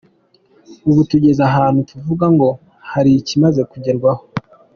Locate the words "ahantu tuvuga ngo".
1.49-2.47